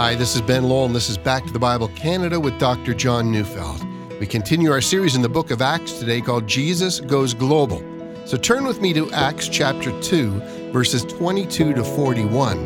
[0.00, 2.94] Hi, this is Ben Lowell, and this is Back to the Bible Canada with Dr.
[2.94, 3.84] John Neufeld.
[4.20, 7.82] We continue our series in the book of Acts today called Jesus Goes Global.
[8.24, 12.58] So turn with me to Acts chapter 2, verses 22 to 41,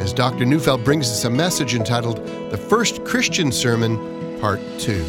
[0.00, 0.46] as Dr.
[0.46, 5.04] Neufeld brings us a message entitled The First Christian Sermon, Part 2.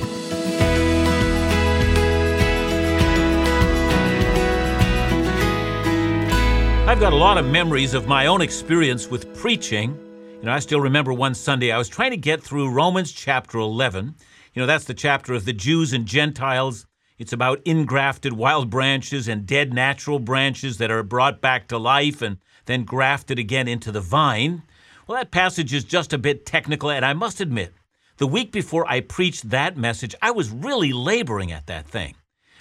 [6.90, 9.98] I've got a lot of memories of my own experience with preaching.
[10.40, 13.58] You know, I still remember one Sunday I was trying to get through Romans chapter
[13.58, 14.16] 11.
[14.54, 16.86] You know, that's the chapter of the Jews and Gentiles.
[17.18, 22.22] It's about ingrafted wild branches and dead natural branches that are brought back to life
[22.22, 24.64] and then grafted again into the vine.
[25.06, 27.74] Well, that passage is just a bit technical, and I must admit,
[28.16, 32.16] the week before I preached that message, I was really laboring at that thing.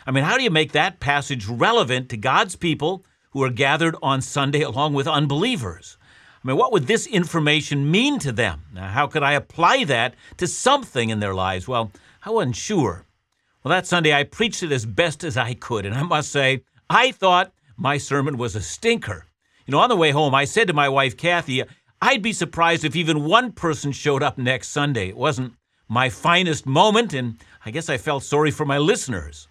[0.04, 3.96] I mean, how do you make that passage relevant to God's people who are gathered
[4.02, 5.96] on Sunday along with unbelievers.
[6.42, 8.62] I mean, what would this information mean to them?
[8.72, 11.66] Now, how could I apply that to something in their lives?
[11.66, 11.90] Well,
[12.24, 13.04] I wasn't sure.
[13.62, 16.62] Well, that Sunday I preached it as best as I could, and I must say,
[16.88, 19.26] I thought my sermon was a stinker.
[19.66, 21.64] You know, on the way home, I said to my wife, Kathy,
[22.00, 25.08] I'd be surprised if even one person showed up next Sunday.
[25.08, 25.54] It wasn't
[25.88, 29.48] my finest moment, and I guess I felt sorry for my listeners.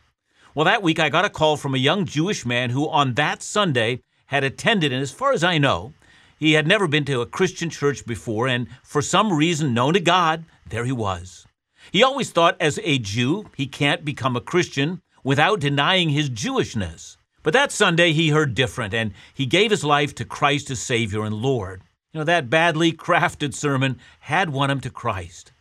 [0.56, 3.44] Well, that week I got a call from a young Jewish man who, on that
[3.44, 5.94] Sunday, had attended, and as far as I know,
[6.38, 9.99] he had never been to a Christian church before, and for some reason known to
[9.99, 11.45] God, there he was.
[11.91, 17.17] He always thought, as a Jew, he can't become a Christian without denying his Jewishness.
[17.43, 21.23] But that Sunday he heard different, and he gave his life to Christ as Savior
[21.23, 21.81] and Lord.
[22.11, 25.53] You know, that badly crafted sermon had won him to Christ.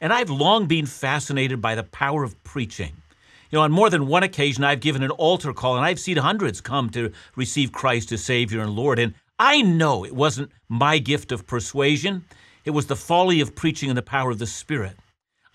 [0.00, 2.92] And I've long been fascinated by the power of preaching.
[3.50, 6.16] You know, on more than one occasion, I've given an altar call, and I've seen
[6.16, 8.98] hundreds come to receive Christ as Savior and Lord.
[8.98, 12.24] And I know it wasn't my gift of persuasion,
[12.64, 14.96] it was the folly of preaching and the power of the Spirit.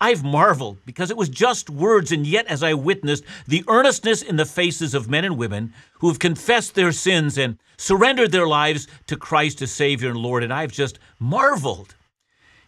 [0.00, 4.36] I've marveled because it was just words, and yet, as I witnessed the earnestness in
[4.36, 8.88] the faces of men and women who have confessed their sins and surrendered their lives
[9.06, 11.94] to Christ as Savior and Lord, and I've just marveled.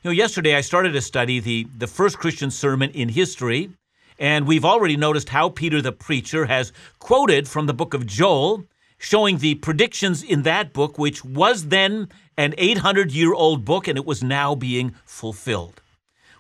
[0.03, 3.71] You know, yesterday I started to study the, the first Christian sermon in history,
[4.19, 8.65] and we've already noticed how Peter the preacher has quoted from the book of Joel,
[9.04, 13.98] showing the predictions in that book, which was then an 800 year old book and
[13.98, 15.82] it was now being fulfilled.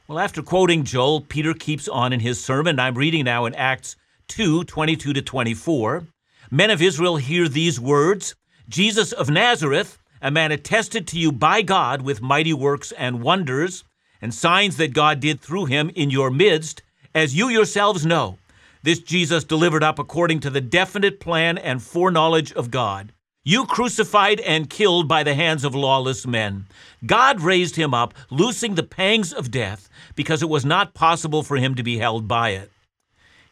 [0.08, 2.80] Well, after quoting Joel, Peter keeps on in his sermon.
[2.80, 3.96] I'm reading now in Acts
[4.28, 6.04] 2 22 to 24.
[6.50, 8.34] Men of Israel, hear these words
[8.66, 13.84] Jesus of Nazareth, a man attested to you by God with mighty works and wonders,
[14.22, 16.80] and signs that God did through him in your midst
[17.14, 18.38] as you yourselves know,
[18.84, 23.14] this Jesus delivered up according to the definite plan and foreknowledge of God.
[23.42, 26.66] You crucified and killed by the hands of lawless men.
[27.06, 31.56] God raised him up, loosing the pangs of death, because it was not possible for
[31.56, 32.70] him to be held by it.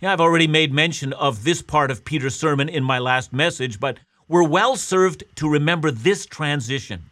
[0.00, 3.80] Yeah, I've already made mention of this part of Peter's sermon in my last message,
[3.80, 7.04] but we're well served to remember this transition.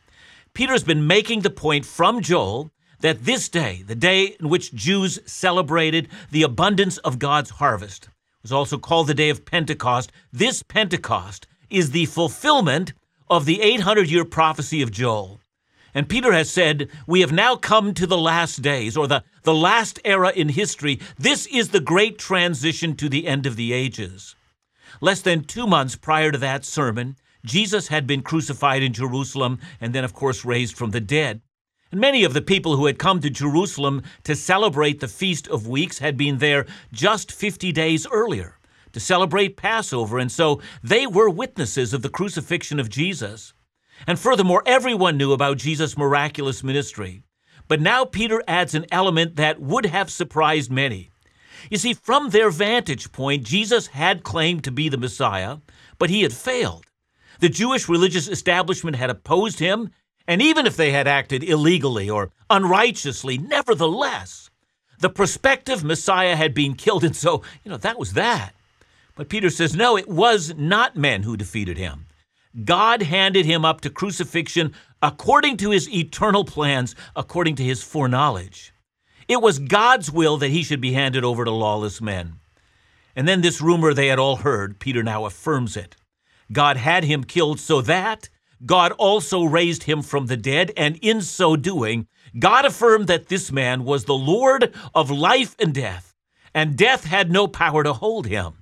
[0.53, 5.19] Peter's been making the point from Joel that this day, the day in which Jews
[5.27, 8.09] celebrated the abundance of God's harvest,
[8.43, 10.13] was also called the day of Pentecost.
[10.33, 12.93] This Pentecost is the fulfillment
[13.29, 15.41] of the 800 year prophecy of Joel.
[15.95, 19.55] And Peter has said, We have now come to the last days, or the, the
[19.55, 21.01] last era in history.
[21.19, 24.37] This is the great transition to the end of the ages.
[25.01, 29.93] Less than two months prior to that sermon, Jesus had been crucified in Jerusalem and
[29.93, 31.41] then, of course, raised from the dead.
[31.91, 35.67] And many of the people who had come to Jerusalem to celebrate the Feast of
[35.67, 38.59] Weeks had been there just 50 days earlier
[38.93, 43.53] to celebrate Passover, and so they were witnesses of the crucifixion of Jesus.
[44.07, 47.23] And furthermore, everyone knew about Jesus' miraculous ministry.
[47.69, 51.11] But now Peter adds an element that would have surprised many.
[51.71, 55.59] You see, from their vantage point, Jesus had claimed to be the Messiah,
[55.99, 56.87] but he had failed.
[57.41, 59.91] The Jewish religious establishment had opposed him
[60.31, 64.49] and even if they had acted illegally or unrighteously, nevertheless,
[65.01, 68.53] the prospective Messiah had been killed, and so, you know, that was that.
[69.17, 72.07] But Peter says, no, it was not men who defeated him.
[72.65, 74.73] God handed him up to crucifixion
[75.03, 78.73] according to his eternal plans, according to his foreknowledge.
[79.27, 82.35] It was God's will that he should be handed over to lawless men.
[83.17, 85.97] And then this rumor they had all heard, Peter now affirms it.
[86.53, 88.29] God had him killed so that
[88.67, 92.07] God also raised him from the dead, and in so doing,
[92.39, 96.15] God affirmed that this man was the Lord of life and death,
[96.55, 98.55] and death had no power to hold him.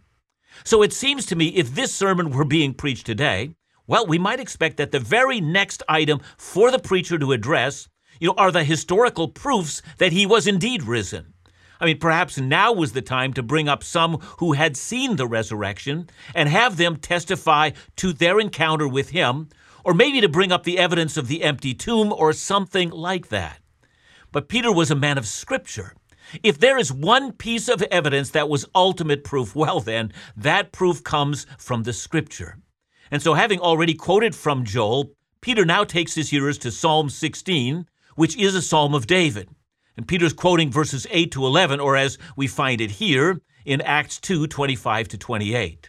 [0.64, 3.50] So it seems to me if this sermon were being preached today,
[3.86, 7.88] well, we might expect that the very next item for the preacher to address
[8.20, 11.34] you know, are the historical proofs that he was indeed risen.
[11.80, 15.28] I mean, perhaps now was the time to bring up some who had seen the
[15.28, 19.48] resurrection and have them testify to their encounter with him,
[19.88, 23.60] or maybe to bring up the evidence of the empty tomb or something like that.
[24.30, 25.94] But Peter was a man of Scripture.
[26.42, 31.02] If there is one piece of evidence that was ultimate proof, well, then, that proof
[31.02, 32.58] comes from the Scripture.
[33.10, 37.86] And so, having already quoted from Joel, Peter now takes his hearers to Psalm 16,
[38.14, 39.48] which is a psalm of David.
[39.96, 44.20] And Peter's quoting verses 8 to 11, or as we find it here in Acts
[44.20, 45.88] 2 25 to 28.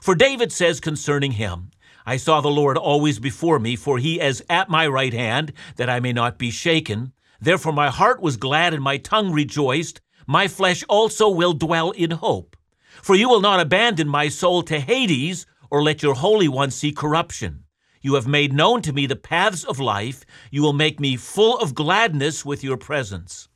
[0.00, 1.70] For David says concerning him,
[2.08, 5.90] I saw the Lord always before me, for he is at my right hand, that
[5.90, 7.12] I may not be shaken.
[7.38, 10.00] Therefore my heart was glad and my tongue rejoiced.
[10.26, 12.56] My flesh also will dwell in hope.
[13.02, 16.92] For you will not abandon my soul to Hades, or let your Holy One see
[16.92, 17.64] corruption.
[18.00, 20.24] You have made known to me the paths of life.
[20.50, 23.50] You will make me full of gladness with your presence.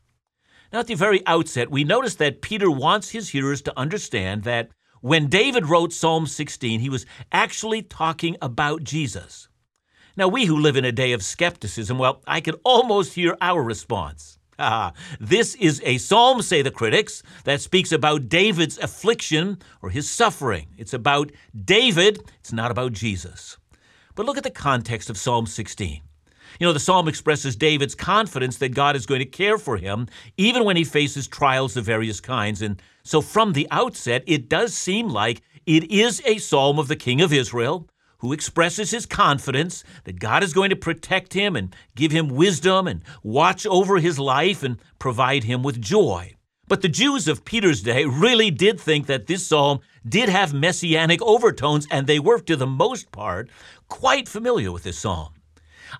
[0.70, 4.72] Now, at the very outset, we notice that Peter wants his hearers to understand that
[5.02, 9.48] when David wrote Psalm 16, he was actually talking about Jesus.
[10.16, 13.62] Now, we who live in a day of skepticism, well, I can almost hear our
[13.62, 14.38] response.
[14.58, 20.08] Ah, this is a psalm, say the critics, that speaks about David's affliction or his
[20.08, 20.68] suffering.
[20.78, 21.32] It's about
[21.64, 23.56] David, it's not about Jesus.
[24.14, 26.00] But look at the context of Psalm 16.
[26.60, 30.06] You know, the psalm expresses David's confidence that God is going to care for him,
[30.36, 32.62] even when he faces trials of various kinds.
[32.62, 36.96] And so, from the outset, it does seem like it is a psalm of the
[36.96, 37.88] king of Israel
[38.18, 42.86] who expresses his confidence that God is going to protect him and give him wisdom
[42.86, 46.36] and watch over his life and provide him with joy.
[46.68, 51.20] But the Jews of Peter's day really did think that this psalm did have messianic
[51.20, 53.50] overtones, and they were, to the most part,
[53.88, 55.34] quite familiar with this psalm.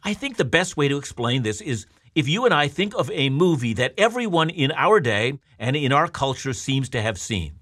[0.05, 3.11] I think the best way to explain this is if you and I think of
[3.11, 7.55] a movie that everyone in our day and in our culture seems to have seen.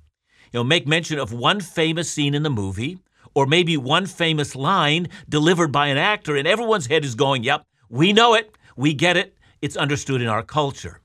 [0.52, 2.98] You know, make mention of one famous scene in the movie,
[3.34, 7.64] or maybe one famous line delivered by an actor, and everyone's head is going, Yep,
[7.88, 11.00] we know it, we get it, it's understood in our culture.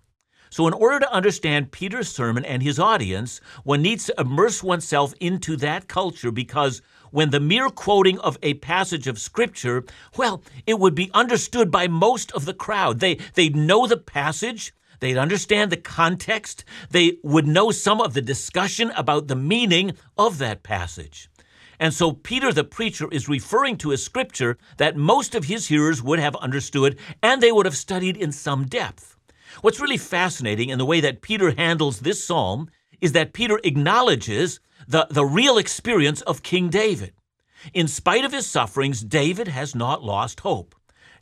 [0.50, 5.14] So, in order to understand Peter's sermon and his audience, one needs to immerse oneself
[5.20, 6.82] into that culture because
[7.16, 9.86] when the mere quoting of a passage of Scripture,
[10.18, 13.00] well, it would be understood by most of the crowd.
[13.00, 18.22] They, they'd know the passage, they'd understand the context, they would know some of the
[18.22, 21.30] discussion about the meaning of that passage.
[21.80, 26.04] And so Peter the preacher is referring to a scripture that most of his hearers
[26.04, 29.16] would have understood and they would have studied in some depth.
[29.62, 32.70] What's really fascinating in the way that Peter handles this psalm
[33.00, 37.14] is that Peter acknowledges the, the real experience of King David.
[37.74, 40.76] In spite of his sufferings, David has not lost hope.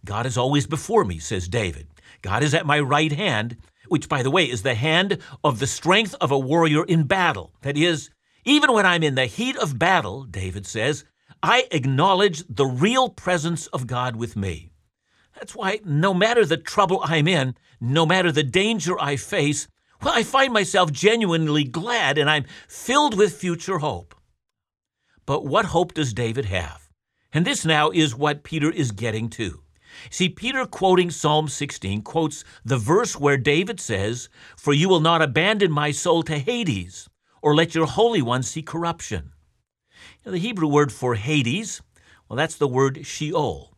[0.05, 1.87] God is always before me, says David.
[2.21, 3.57] God is at my right hand,
[3.87, 7.53] which, by the way, is the hand of the strength of a warrior in battle.
[7.61, 8.09] That is,
[8.45, 11.05] even when I'm in the heat of battle, David says,
[11.41, 14.71] I acknowledge the real presence of God with me.
[15.35, 19.67] That's why, no matter the trouble I'm in, no matter the danger I face,
[20.11, 24.15] I find myself genuinely glad and I'm filled with future hope.
[25.25, 26.89] But what hope does David have?
[27.31, 29.63] And this now is what Peter is getting to.
[30.09, 35.21] See, Peter, quoting Psalm 16, quotes the verse where David says, For you will not
[35.21, 37.09] abandon my soul to Hades,
[37.41, 39.31] or let your Holy One see corruption.
[40.23, 41.81] The Hebrew word for Hades,
[42.27, 43.75] well, that's the word Sheol.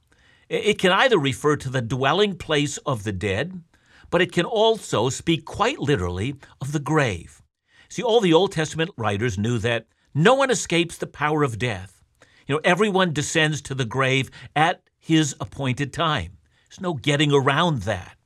[0.47, 3.61] It can either refer to the dwelling place of the dead,
[4.09, 7.41] but it can also speak quite literally of the grave.
[7.89, 12.01] See, all the Old Testament writers knew that no one escapes the power of death.
[12.47, 16.37] You know, everyone descends to the grave at his appointed time.
[16.69, 18.17] There's no getting around that.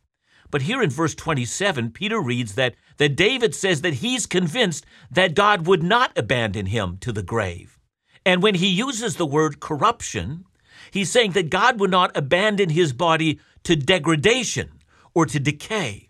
[0.52, 5.36] But here in verse 27, Peter reads that, that David says that he's convinced that
[5.36, 7.80] God would not abandon him to the grave.
[8.26, 10.46] And when he uses the word corruption,
[10.92, 14.72] He's saying that God would not abandon his body to degradation
[15.20, 16.08] or to decay.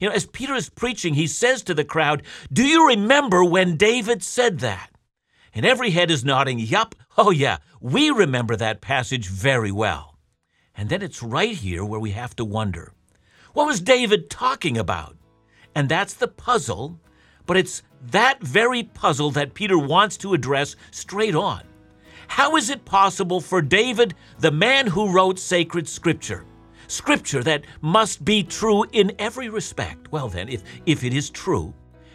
[0.00, 3.78] You know, as Peter is preaching, he says to the crowd, Do you remember when
[3.78, 4.90] David said that?
[5.54, 10.18] And every head is nodding, Yup, oh yeah, we remember that passage very well.
[10.76, 12.92] And then it's right here where we have to wonder
[13.54, 15.16] what was David talking about?
[15.74, 17.00] And that's the puzzle,
[17.46, 21.62] but it's that very puzzle that Peter wants to address straight on.
[22.28, 26.44] How is it possible for David, the man who wrote sacred scripture,
[26.90, 30.10] scripture that must be true in every respect?
[30.12, 31.72] Well, then, if, if it is true,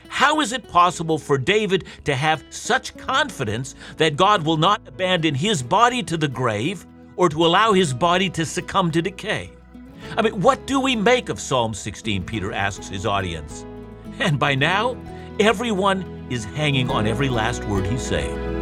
[0.08, 5.36] how is it possible for David to have such confidence that God will not abandon
[5.36, 9.52] his body to the grave or to allow his body to succumb to decay?
[10.18, 12.24] I mean, what do we make of Psalm 16?
[12.24, 13.66] Peter asks his audience.
[14.20, 14.98] And by now,
[15.40, 18.55] everyone is hanging on every last word he's saying.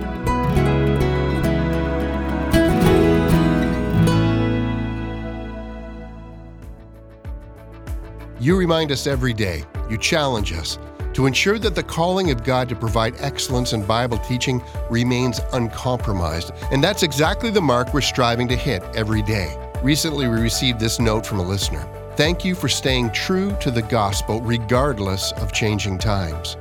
[8.43, 10.77] You remind us every day, you challenge us
[11.13, 16.51] to ensure that the calling of God to provide excellence in Bible teaching remains uncompromised.
[16.69, 19.55] And that's exactly the mark we're striving to hit every day.
[19.81, 21.88] Recently, we received this note from a listener.
[22.17, 26.57] Thank you for staying true to the gospel regardless of changing times.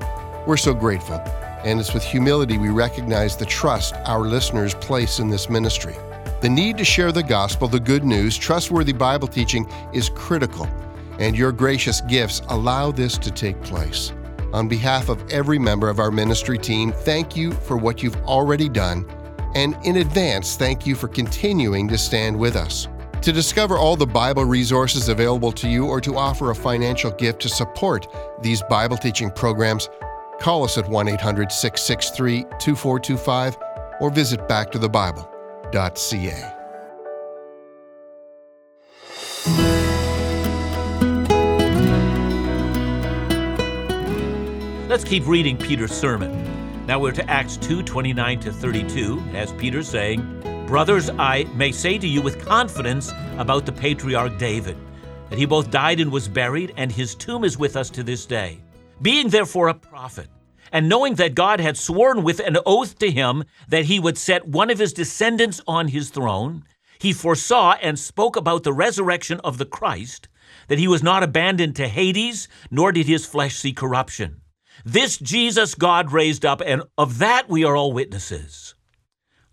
[0.47, 1.17] We're so grateful,
[1.65, 5.97] and it's with humility we recognize the trust our listeners place in this ministry.
[6.43, 10.69] The need to share the gospel, the good news, trustworthy Bible teaching is critical,
[11.19, 14.12] and your gracious gifts allow this to take place.
[14.52, 18.69] On behalf of every member of our ministry team, thank you for what you've already
[18.69, 19.07] done,
[19.54, 22.88] and in advance, thank you for continuing to stand with us.
[23.23, 27.40] To discover all the Bible resources available to you or to offer a financial gift
[27.42, 28.09] to support
[28.42, 29.88] these Bible teaching programs,
[30.40, 33.57] call us at 1 800 663 2425
[34.00, 36.62] or visit backtothebible.ca.
[44.93, 46.87] Let's keep reading Peter's sermon.
[46.87, 51.97] Now we're to Acts 2 29 to 32, as Peter's saying, Brothers, I may say
[51.97, 54.77] to you with confidence about the patriarch David,
[55.31, 58.27] that he both died and was buried, and his tomb is with us to this
[58.27, 58.61] day.
[59.01, 60.29] Being therefore a prophet,
[60.73, 64.47] and knowing that God had sworn with an oath to him that he would set
[64.47, 66.65] one of his descendants on his throne,
[66.99, 70.29] he foresaw and spoke about the resurrection of the Christ,
[70.69, 74.42] that he was not abandoned to Hades, nor did his flesh see corruption.
[74.85, 78.75] This Jesus God raised up, and of that we are all witnesses.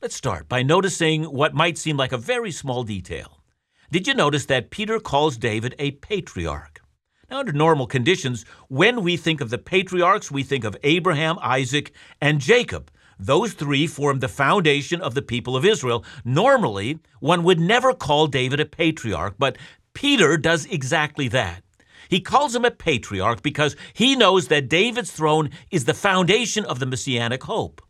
[0.01, 3.43] Let's start by noticing what might seem like a very small detail.
[3.91, 6.81] Did you notice that Peter calls David a patriarch?
[7.29, 11.93] Now, under normal conditions, when we think of the patriarchs, we think of Abraham, Isaac,
[12.19, 12.89] and Jacob.
[13.19, 16.03] Those three formed the foundation of the people of Israel.
[16.25, 19.59] Normally, one would never call David a patriarch, but
[19.93, 21.61] Peter does exactly that.
[22.09, 26.79] He calls him a patriarch because he knows that David's throne is the foundation of
[26.79, 27.81] the messianic hope.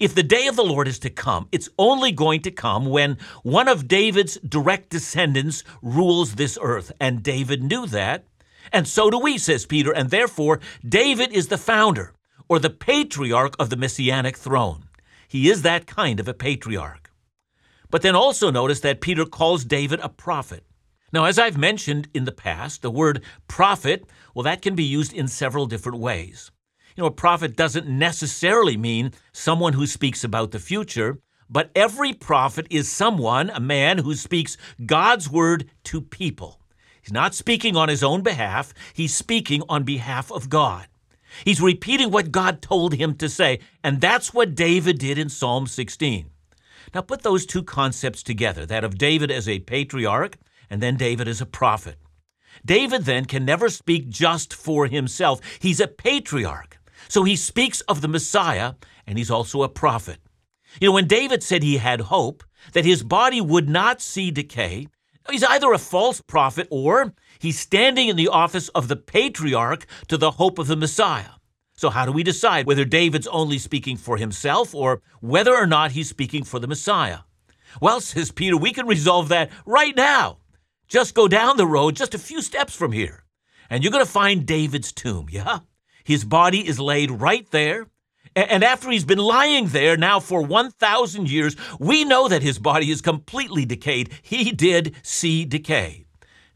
[0.00, 3.18] If the day of the Lord is to come, it's only going to come when
[3.42, 6.92] one of David's direct descendants rules this earth.
[6.98, 8.24] And David knew that.
[8.72, 9.92] And so do we, says Peter.
[9.92, 12.14] And therefore, David is the founder
[12.48, 14.88] or the patriarch of the messianic throne.
[15.28, 17.10] He is that kind of a patriarch.
[17.90, 20.64] But then also notice that Peter calls David a prophet.
[21.12, 25.12] Now, as I've mentioned in the past, the word prophet, well, that can be used
[25.12, 26.50] in several different ways.
[26.96, 32.12] You know, a prophet doesn't necessarily mean someone who speaks about the future, but every
[32.12, 36.60] prophet is someone, a man who speaks God's word to people.
[37.00, 40.88] He's not speaking on his own behalf, he's speaking on behalf of God.
[41.44, 45.66] He's repeating what God told him to say, and that's what David did in Psalm
[45.66, 46.30] 16.
[46.94, 50.36] Now, put those two concepts together that of David as a patriarch
[50.70, 51.96] and then David is a prophet.
[52.64, 55.40] David then can never speak just for himself.
[55.60, 56.78] He's a patriarch.
[57.08, 58.74] So he speaks of the Messiah,
[59.06, 60.18] and he's also a prophet.
[60.80, 64.88] You know, when David said he had hope, that his body would not see decay,
[65.30, 70.16] he's either a false prophet or he's standing in the office of the patriarch to
[70.16, 71.30] the hope of the Messiah.
[71.76, 75.92] So, how do we decide whether David's only speaking for himself or whether or not
[75.92, 77.20] he's speaking for the Messiah?
[77.80, 80.38] Well, says Peter, we can resolve that right now.
[80.88, 83.24] Just go down the road just a few steps from here,
[83.68, 85.58] and you're going to find David's tomb, yeah?
[86.02, 87.88] His body is laid right there.
[88.34, 92.90] And after he's been lying there now for 1,000 years, we know that his body
[92.90, 94.12] is completely decayed.
[94.22, 96.06] He did see decay.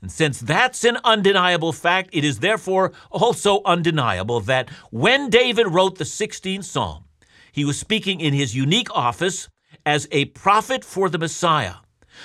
[0.01, 5.99] And since that's an undeniable fact, it is therefore also undeniable that when David wrote
[5.99, 7.05] the 16th Psalm,
[7.53, 9.49] he was speaking in his unique office
[9.85, 11.77] as a prophet for the Messiah.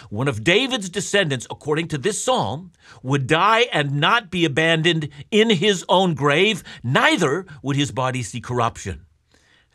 [0.09, 2.71] One of David's descendants, according to this psalm,
[3.03, 8.41] would die and not be abandoned in his own grave, neither would his body see
[8.41, 9.05] corruption.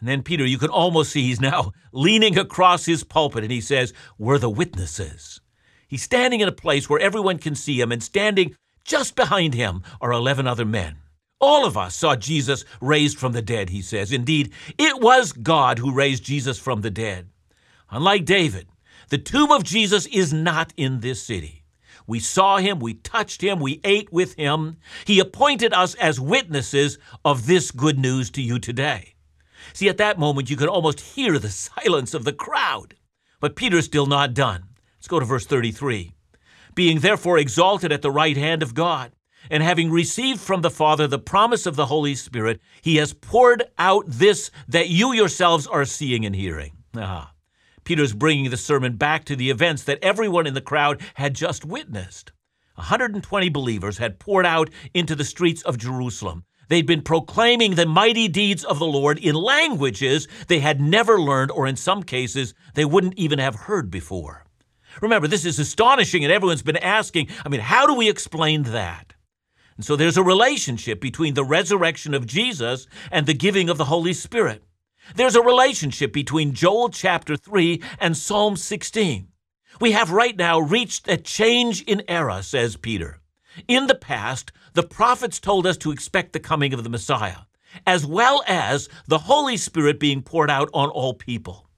[0.01, 3.61] And then Peter, you can almost see he's now leaning across his pulpit and he
[3.61, 5.41] says, We're the witnesses.
[5.87, 9.83] He's standing in a place where everyone can see him, and standing just behind him
[10.01, 10.97] are 11 other men.
[11.39, 14.11] All of us saw Jesus raised from the dead, he says.
[14.11, 17.29] Indeed, it was God who raised Jesus from the dead.
[17.91, 18.69] Unlike David,
[19.13, 21.65] the tomb of Jesus is not in this city.
[22.07, 24.79] We saw him, we touched him, we ate with him.
[25.05, 29.15] He appointed us as witnesses of this good news to you today.
[29.75, 32.95] See, at that moment, you could almost hear the silence of the crowd.
[33.39, 34.65] But Peter's still not done.
[34.97, 36.15] Let's go to verse 33.
[36.75, 39.13] being therefore exalted at the right hand of God,
[39.51, 43.65] and having received from the Father the promise of the Holy Spirit, he has poured
[43.79, 46.73] out this that you yourselves are seeing and hearing.
[46.97, 47.32] Ah.
[47.85, 51.65] Peter's bringing the sermon back to the events that everyone in the crowd had just
[51.65, 52.33] witnessed.
[52.77, 56.45] 120 believers had poured out into the streets of Jerusalem.
[56.69, 61.51] They'd been proclaiming the mighty deeds of the Lord in languages they had never learned,
[61.51, 64.47] or in some cases, they wouldn't even have heard before.
[65.01, 69.15] Remember, this is astonishing, and everyone's been asking, I mean, how do we explain that?
[69.77, 73.87] And so there's a relationship between the resurrection of Jesus and the giving of the
[73.87, 74.63] Holy Spirit.
[75.15, 79.29] There's a relationship between Joel chapter 3 and Psalm 16.
[79.81, 83.21] We have right now reached a change in era, says Peter.
[83.69, 87.45] In the past, the prophets told us to expect the coming of the Messiah,
[87.87, 91.69] as well as the Holy Spirit being poured out on all people.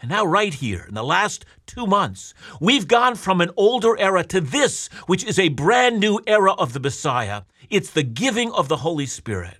[0.00, 4.24] And now, right here, in the last two months, we've gone from an older era
[4.24, 7.42] to this, which is a brand new era of the Messiah.
[7.70, 9.58] It's the giving of the Holy Spirit.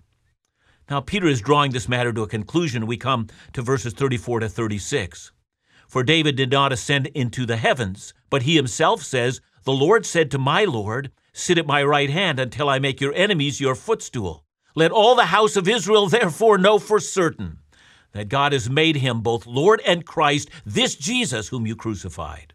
[0.93, 2.87] Now, Peter is drawing this matter to a conclusion.
[2.87, 5.33] We come to verses 34 to 36.
[5.89, 10.31] For David did not ascend into the heavens, but he himself says, The Lord said
[10.31, 14.45] to my Lord, Sit at my right hand until I make your enemies your footstool.
[14.75, 17.61] Let all the house of Israel therefore know for certain
[18.13, 22.53] that God has made him both Lord and Christ, this Jesus whom you crucified.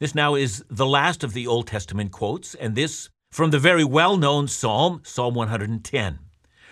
[0.00, 3.84] This now is the last of the Old Testament quotes, and this from the very
[3.84, 6.18] well known Psalm, Psalm 110.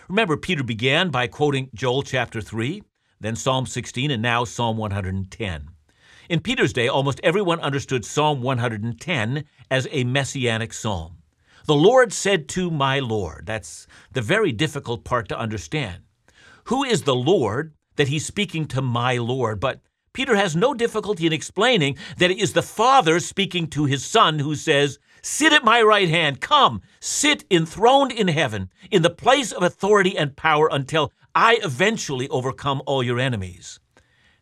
[0.08, 2.82] Remember, Peter began by quoting Joel chapter 3,
[3.20, 5.68] then Psalm 16, and now Psalm 110.
[6.28, 11.18] In Peter's day, almost everyone understood Psalm 110 as a messianic psalm.
[11.66, 13.46] The Lord said to my Lord.
[13.46, 16.02] That's the very difficult part to understand.
[16.64, 19.58] Who is the Lord that he's speaking to my Lord?
[19.58, 19.80] But
[20.12, 24.38] Peter has no difficulty in explaining that it is the Father speaking to his Son
[24.38, 24.98] who says,
[25.28, 26.40] Sit at my right hand.
[26.40, 32.28] Come, sit enthroned in heaven, in the place of authority and power until I eventually
[32.28, 33.80] overcome all your enemies.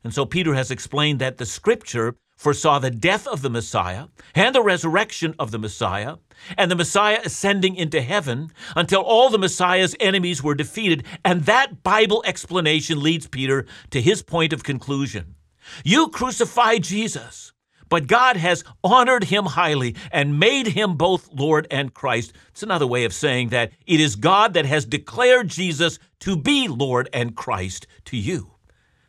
[0.05, 4.55] And so Peter has explained that the scripture foresaw the death of the Messiah and
[4.55, 6.16] the resurrection of the Messiah,
[6.59, 11.07] and the Messiah ascending into heaven until all the Messiah's enemies were defeated.
[11.25, 15.37] And that Bible explanation leads Peter to his point of conclusion.
[15.83, 17.54] You crucified Jesus,
[17.94, 22.33] but God has honored him highly and made him both Lord and Christ.
[22.48, 26.66] It's another way of saying that it is God that has declared Jesus to be
[26.66, 28.50] Lord and Christ to you.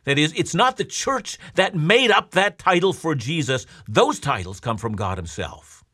[0.04, 3.66] That is, it's not the church that made up that title for Jesus.
[3.88, 5.84] Those titles come from God Himself.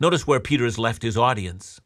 [0.00, 1.80] Notice where Peter has left his audience.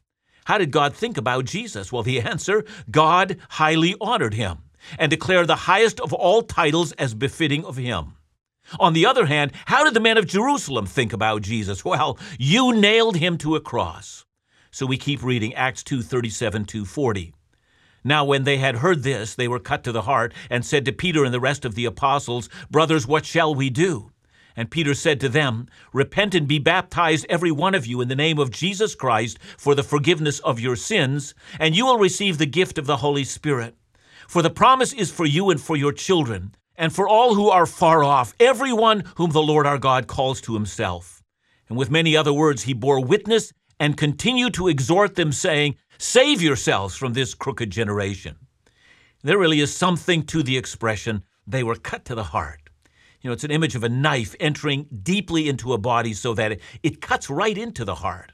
[0.47, 1.93] How did God think about Jesus?
[1.93, 4.61] Well, the answer God highly honored him
[4.99, 8.15] and declared the highest of all titles as befitting of him.
[8.79, 11.85] On the other hand, how did the men of Jerusalem think about Jesus?
[11.85, 14.25] Well, you nailed him to a cross.
[14.71, 17.33] So we keep reading Acts 2:37 to 40.
[18.05, 20.93] Now, when they had heard this, they were cut to the heart and said to
[20.93, 24.13] Peter and the rest of the apostles, Brothers, what shall we do?
[24.57, 28.17] And Peter said to them, Repent and be baptized, every one of you, in the
[28.17, 32.47] name of Jesus Christ for the forgiveness of your sins, and you will receive the
[32.47, 33.75] gift of the Holy Spirit.
[34.29, 37.67] For the promise is for you and for your children and for all who are
[37.67, 41.23] far off, everyone whom the Lord our God calls to himself.
[41.69, 46.41] And with many other words, he bore witness and continued to exhort them, saying, Save
[46.41, 48.37] yourselves from this crooked generation.
[49.23, 52.71] There really is something to the expression, they were cut to the heart.
[53.21, 56.53] You know, it's an image of a knife entering deeply into a body so that
[56.53, 58.33] it, it cuts right into the heart.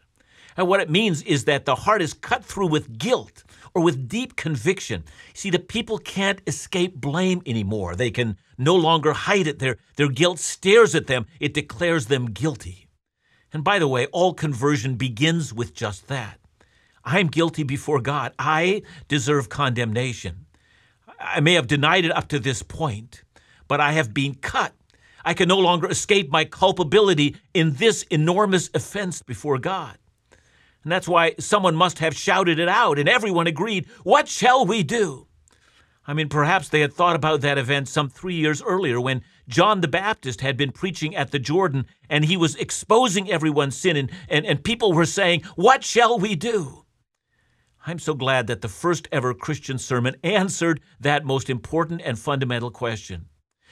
[0.56, 3.42] And what it means is that the heart is cut through with guilt
[3.76, 5.04] or with deep conviction.
[5.34, 7.94] See, the people can't escape blame anymore.
[7.94, 9.58] They can no longer hide it.
[9.58, 12.86] Their, their guilt stares at them, it declares them guilty.
[13.52, 16.40] And by the way, all conversion begins with just that.
[17.04, 18.32] I'm guilty before God.
[18.38, 20.46] I deserve condemnation.
[21.20, 23.24] I may have denied it up to this point,
[23.68, 24.72] but I have been cut.
[25.22, 29.98] I can no longer escape my culpability in this enormous offense before God.
[30.86, 34.84] And that's why someone must have shouted it out, and everyone agreed, What shall we
[34.84, 35.26] do?
[36.06, 39.80] I mean, perhaps they had thought about that event some three years earlier when John
[39.80, 44.12] the Baptist had been preaching at the Jordan and he was exposing everyone's sin, and,
[44.28, 46.84] and, and people were saying, What shall we do?
[47.84, 52.70] I'm so glad that the first ever Christian sermon answered that most important and fundamental
[52.70, 53.26] question.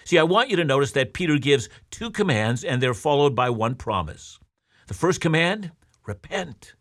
[0.05, 3.51] See, I want you to notice that Peter gives two commands and they're followed by
[3.51, 4.41] one promise.
[4.89, 5.71] The first command
[6.05, 6.75] repent.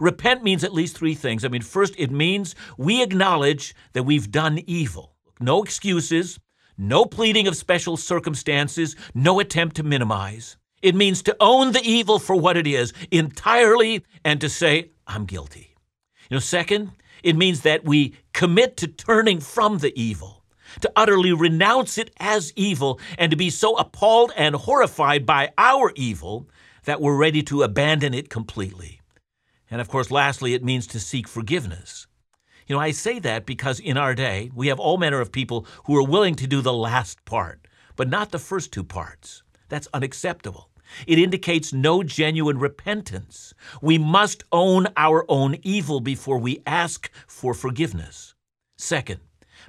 [0.00, 1.44] Repent means at least three things.
[1.44, 5.16] I mean, first, it means we acknowledge that we've done evil.
[5.40, 6.38] No excuses,
[6.78, 10.56] no pleading of special circumstances, no attempt to minimize.
[10.82, 15.24] It means to own the evil for what it is entirely and to say, I'm
[15.24, 15.74] guilty.
[16.30, 16.90] You know, second,
[17.22, 20.44] it means that we commit to turning from the evil,
[20.80, 25.92] to utterly renounce it as evil, and to be so appalled and horrified by our
[25.96, 26.48] evil
[26.84, 29.00] that we're ready to abandon it completely.
[29.70, 32.06] And of course, lastly, it means to seek forgiveness.
[32.66, 35.66] You know, I say that because in our day, we have all manner of people
[35.84, 39.42] who are willing to do the last part, but not the first two parts.
[39.68, 40.70] That's unacceptable.
[41.06, 43.54] It indicates no genuine repentance.
[43.80, 48.34] We must own our own evil before we ask for forgiveness.
[48.78, 49.20] Second,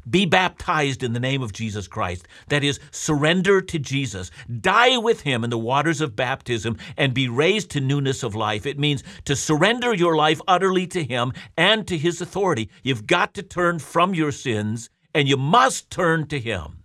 [0.09, 2.27] be baptized in the name of Jesus Christ.
[2.49, 4.31] That is, surrender to Jesus.
[4.61, 8.65] Die with him in the waters of baptism and be raised to newness of life.
[8.65, 12.69] It means to surrender your life utterly to him and to his authority.
[12.83, 16.83] You've got to turn from your sins and you must turn to him.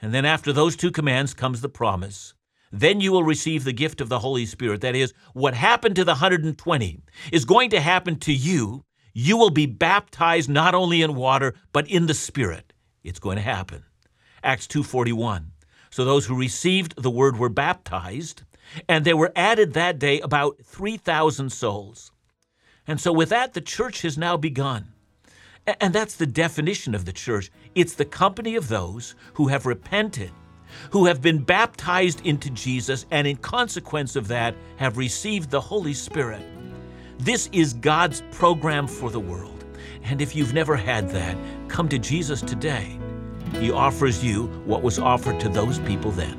[0.00, 2.34] And then after those two commands comes the promise.
[2.70, 4.82] Then you will receive the gift of the Holy Spirit.
[4.82, 7.00] That is, what happened to the 120
[7.32, 8.84] is going to happen to you
[9.20, 12.72] you will be baptized not only in water, but in the Spirit.
[13.02, 13.82] It's going to happen.
[14.44, 15.46] Acts 2:41.
[15.90, 18.44] So those who received the word were baptized,
[18.88, 22.12] and there were added that day about 3,000 souls.
[22.86, 24.92] And so with that the church has now begun.
[25.80, 27.50] And that's the definition of the church.
[27.74, 30.30] It's the company of those who have repented,
[30.92, 35.94] who have been baptized into Jesus, and in consequence of that have received the Holy
[35.94, 36.44] Spirit.
[37.18, 39.64] This is God's program for the world.
[40.04, 41.36] And if you've never had that,
[41.68, 42.96] come to Jesus today.
[43.54, 46.38] He offers you what was offered to those people then.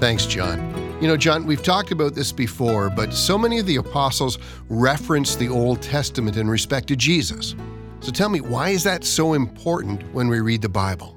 [0.00, 0.72] Thanks, John.
[1.00, 5.36] You know, John, we've talked about this before, but so many of the apostles reference
[5.36, 7.54] the Old Testament in respect to Jesus.
[8.00, 11.16] So tell me, why is that so important when we read the Bible?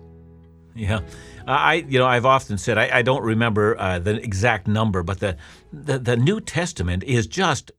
[0.76, 1.00] Yeah.
[1.48, 5.20] I, you know, I've often said I, I don't remember uh, the exact number, but
[5.20, 5.38] the,
[5.72, 7.72] the the New Testament is just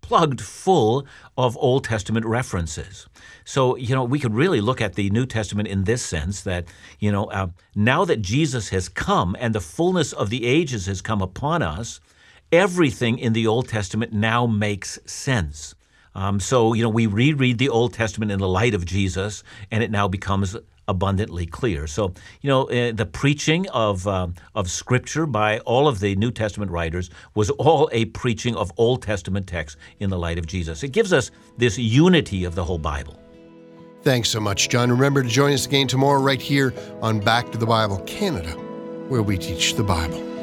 [0.00, 1.06] plugged full
[1.38, 3.08] of Old Testament references.
[3.46, 6.66] So, you know, we could really look at the New Testament in this sense that,
[6.98, 11.00] you know, uh, now that Jesus has come and the fullness of the ages has
[11.00, 12.00] come upon us,
[12.52, 15.74] everything in the Old Testament now makes sense.
[16.14, 19.82] Um, so, you know, we reread the Old Testament in the light of Jesus, and
[19.82, 20.54] it now becomes
[20.88, 21.86] abundantly clear.
[21.86, 26.30] So, you know, uh, the preaching of, uh, of Scripture by all of the New
[26.30, 30.82] Testament writers was all a preaching of Old Testament texts in the light of Jesus.
[30.82, 33.18] It gives us this unity of the whole Bible.
[34.02, 34.90] Thanks so much, John.
[34.90, 38.50] Remember to join us again tomorrow right here on Back to the Bible Canada,
[39.08, 40.33] where we teach the Bible.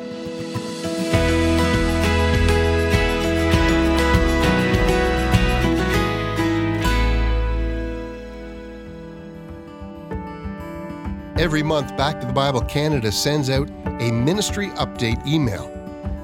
[11.41, 13.67] Every month, Back to the Bible Canada sends out
[13.99, 15.71] a ministry update email.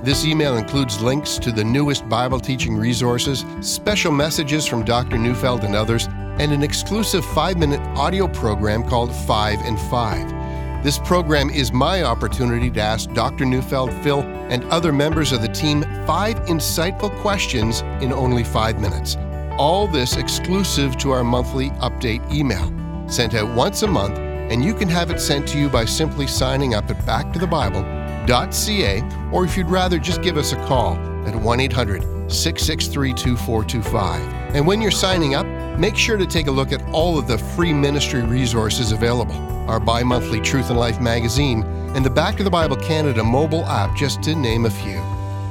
[0.03, 5.17] This email includes links to the newest Bible teaching resources, special messages from Dr.
[5.17, 6.06] Neufeld and others,
[6.38, 10.84] and an exclusive five minute audio program called Five and Five.
[10.84, 13.43] This program is my opportunity to ask Dr.
[13.43, 19.17] Neufeld, Phil, and other members of the team five insightful questions in only five minutes.
[19.58, 22.71] All this exclusive to our monthly update email,
[23.10, 26.27] sent out once a month and you can have it sent to you by simply
[26.27, 30.95] signing up at backtothebible.ca, or if you'd rather, just give us a call
[31.27, 34.55] at 1 800 663 2425.
[34.55, 35.45] And when you're signing up,
[35.77, 39.36] make sure to take a look at all of the free ministry resources available
[39.67, 43.65] our bi monthly Truth and Life magazine, and the Back to the Bible Canada mobile
[43.65, 45.01] app, just to name a few.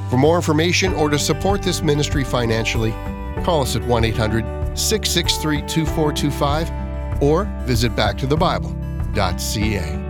[0.09, 2.91] For more information or to support this ministry financially,
[3.43, 6.86] call us at 1 800 663 2425
[7.21, 10.06] or visit backtothebible.ca.